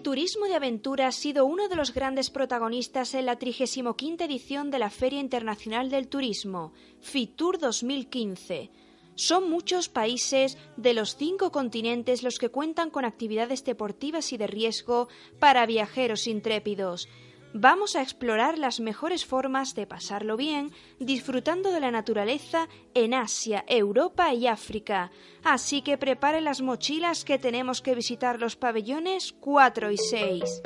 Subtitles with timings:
[0.00, 4.78] turismo de aventura ha sido uno de los grandes protagonistas en la 35 edición de
[4.78, 8.70] la Feria Internacional del Turismo, FITUR 2015.
[9.16, 14.46] Son muchos países de los cinco continentes los que cuentan con actividades deportivas y de
[14.46, 15.08] riesgo
[15.38, 17.06] para viajeros intrépidos
[17.58, 23.64] vamos a explorar las mejores formas de pasarlo bien disfrutando de la naturaleza en Asia,
[23.66, 25.10] Europa y África.
[25.42, 30.62] Así que prepare las mochilas que tenemos que visitar los pabellones 4 y 6.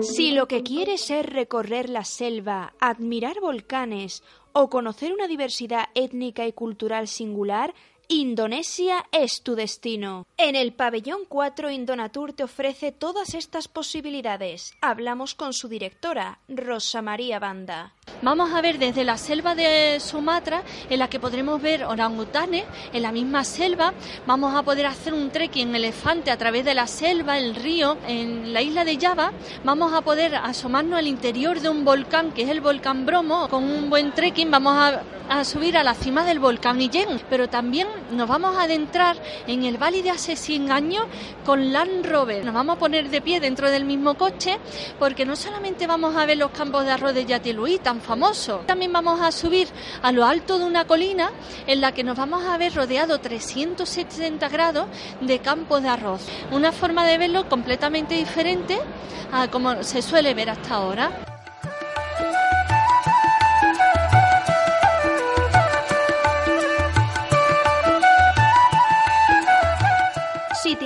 [0.00, 6.46] Si lo que quieres es recorrer la selva, admirar volcanes o conocer una diversidad étnica
[6.46, 7.74] y cultural singular,
[8.14, 10.26] Indonesia es tu destino.
[10.36, 14.74] En el pabellón 4 Indonatur te ofrece todas estas posibilidades.
[14.82, 17.94] Hablamos con su directora, Rosa María Banda.
[18.20, 23.02] Vamos a ver desde la selva de Sumatra, en la que podremos ver orangutanes, en
[23.02, 23.94] la misma selva.
[24.26, 27.96] Vamos a poder hacer un trekking elefante a través de la selva, el río.
[28.06, 29.32] En la isla de Java
[29.64, 33.48] vamos a poder asomarnos al interior de un volcán, que es el volcán Bromo.
[33.48, 35.02] Con un buen trekking vamos a,
[35.44, 39.16] subir a la cima del volcán Iyen, pero también nos vamos a adentrar
[39.46, 41.06] en el valle de hace 100 años
[41.44, 42.44] con Land Rover.
[42.44, 44.58] Nos vamos a poner de pie dentro del mismo coche
[44.98, 48.92] porque no solamente vamos a ver los campos de arroz de Yatiluí tan famosos, también
[48.92, 49.68] vamos a subir
[50.02, 51.30] a lo alto de una colina
[51.66, 54.86] en la que nos vamos a ver rodeado 370 grados
[55.20, 56.26] de campos de arroz.
[56.50, 58.78] Una forma de verlo completamente diferente
[59.32, 61.31] a como se suele ver hasta ahora.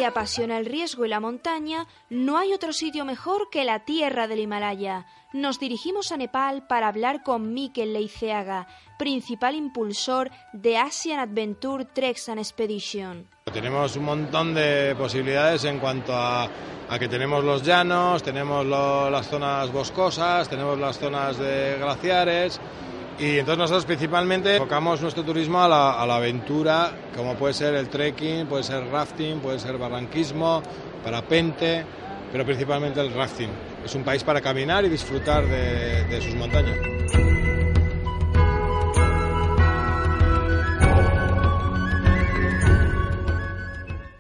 [0.06, 4.40] Apasiona el riesgo y la montaña, no hay otro sitio mejor que la tierra del
[4.40, 5.06] Himalaya.
[5.32, 8.68] Nos dirigimos a Nepal para hablar con Mikel Leiceaga,
[8.98, 13.28] principal impulsor de Asian Adventure Treks and Expedition.
[13.52, 16.48] Tenemos un montón de posibilidades en cuanto a,
[16.98, 22.60] que tenemos los llanos, tenemos las zonas boscosas, tenemos las zonas de glaciares
[23.18, 28.46] y entonces nosotros principalmente enfocamos nuestro turismo a la, aventura, como puede ser el trekking,
[28.46, 30.62] puede ser rafting, puede ser barranquismo,
[31.02, 31.84] parapente,
[32.30, 33.48] pero principalmente el rafting.
[33.84, 36.76] Es un país para caminar y disfrutar de, de sus montañas.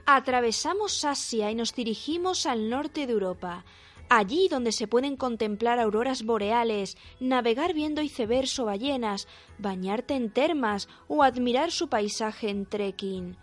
[0.06, 3.64] Atravesamos Asia y nos dirigimos al norte de Europa
[4.08, 9.28] allí donde se pueden contemplar auroras boreales, navegar viendo icebergs o ballenas,
[9.58, 13.36] bañarte en termas o admirar su paisaje en trekking.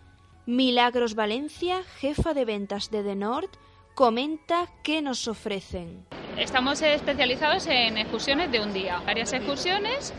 [0.46, 3.56] Milagros Valencia, jefa de ventas de The North,
[3.96, 6.06] comenta qué nos ofrecen.
[6.38, 10.14] Estamos especializados en excursiones de un día, varias excursiones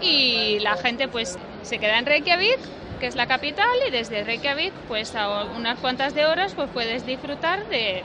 [0.00, 2.58] y la gente pues se queda en Reykjavik,
[3.00, 7.04] que es la capital, y desde Reykjavik pues a unas cuantas de horas pues puedes
[7.04, 8.02] disfrutar de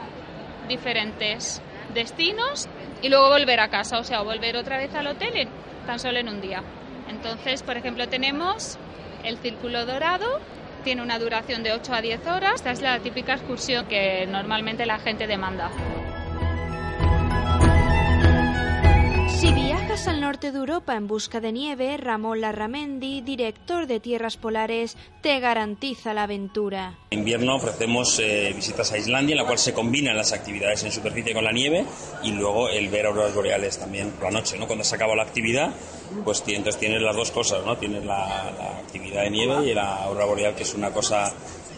[0.68, 1.60] diferentes
[1.94, 2.68] destinos
[3.02, 5.48] y luego volver a casa, o sea, volver otra vez al hotel
[5.86, 6.62] tan solo en un día.
[7.08, 8.76] Entonces, por ejemplo, tenemos
[9.24, 10.26] el Círculo Dorado,
[10.84, 12.54] tiene una duración de 8 a 10 horas.
[12.56, 15.70] Esta es la típica excursión que normalmente la gente demanda.
[19.96, 24.94] Viajas al norte de Europa en busca de nieve, Ramón Larramendi, director de Tierras Polares,
[25.22, 26.98] te garantiza la aventura.
[27.10, 30.92] En invierno ofrecemos eh, visitas a Islandia, en la cual se combinan las actividades en
[30.92, 31.86] superficie con la nieve
[32.22, 34.58] y luego el ver auroras boreales también por la noche.
[34.58, 34.66] ¿no?
[34.66, 35.70] Cuando se acaba la actividad,
[36.24, 37.78] pues entonces tienes las dos cosas, ¿no?
[37.78, 38.48] tienes la,
[38.84, 41.32] actividad de nieve y la aurora boreal, que es una cosa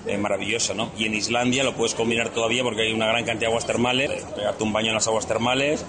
[0.06, 0.90] eh, maravillosa, ¿no?
[0.98, 4.24] Y en Islandia lo puedes combinar todavía porque hay una gran cantidad de aguas termales,
[4.34, 5.84] pegarte un baño en las aguas termales,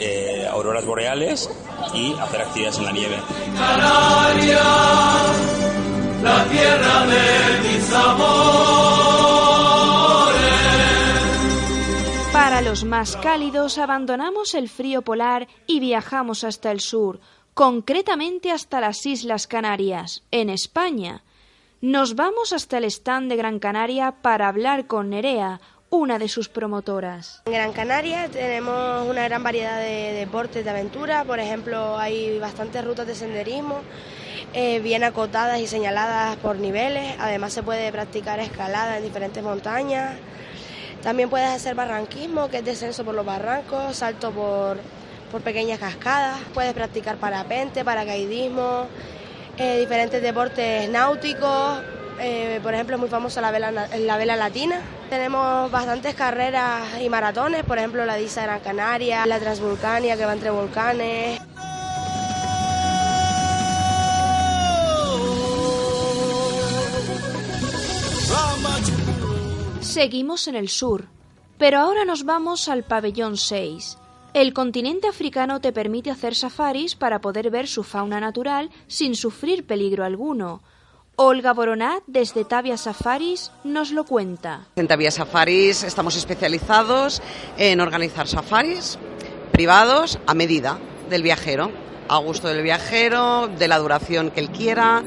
[0.00, 1.50] eh, auroras boreales
[1.94, 3.16] y hacer actividades en la nieve.
[6.22, 7.90] la tierra de mis
[12.32, 17.20] Para los más cálidos abandonamos el frío polar y viajamos hasta el sur,
[17.54, 21.24] concretamente hasta las Islas Canarias, en España.
[21.82, 25.60] Nos vamos hasta el stand de Gran Canaria para hablar con Nerea,
[25.90, 27.42] una de sus promotoras.
[27.46, 32.84] En Gran Canaria tenemos una gran variedad de deportes de aventura, por ejemplo hay bastantes
[32.84, 33.80] rutas de senderismo
[34.54, 40.16] eh, bien acotadas y señaladas por niveles, además se puede practicar escalada en diferentes montañas,
[41.02, 44.78] también puedes hacer barranquismo, que es descenso por los barrancos, salto por,
[45.32, 48.86] por pequeñas cascadas, puedes practicar parapente, paracaidismo,
[49.56, 51.80] eh, diferentes deportes náuticos,
[52.20, 54.80] eh, por ejemplo, es muy famosa la vela, la vela latina.
[55.10, 60.32] Tenemos bastantes carreras y maratones, por ejemplo la Disa Gran Canaria, la Transvulcania que va
[60.32, 61.40] entre volcanes.
[69.80, 71.08] Seguimos en el sur,
[71.58, 73.98] pero ahora nos vamos al pabellón 6.
[74.32, 79.66] El continente africano te permite hacer safaris para poder ver su fauna natural sin sufrir
[79.66, 80.62] peligro alguno,
[81.22, 84.68] Olga Boronat, desde Tavia Safaris, nos lo cuenta.
[84.74, 87.20] En Tavia Safaris estamos especializados
[87.58, 88.98] en organizar safaris
[89.52, 90.78] privados a medida
[91.10, 91.72] del viajero,
[92.08, 95.02] a gusto del viajero, de la duración que él quiera,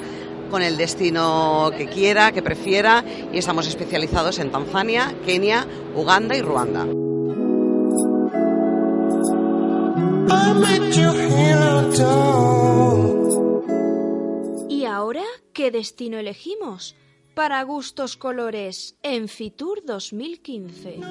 [0.51, 5.65] con el destino que quiera, que prefiera, y estamos especializados en Tanzania, Kenia,
[5.95, 6.86] Uganda y Ruanda.
[10.95, 12.73] ¿Y
[15.04, 16.96] ahora qué destino elegimos?
[17.36, 21.02] Para gustos colores en Fitur 2015.